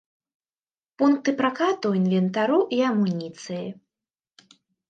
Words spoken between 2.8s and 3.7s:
амуніцыі.